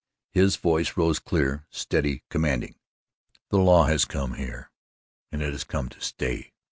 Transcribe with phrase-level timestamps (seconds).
[0.31, 2.73] His voice rose clear, steady, commanding:
[3.49, 4.71] "The law has come here
[5.31, 6.53] and it has come to stay."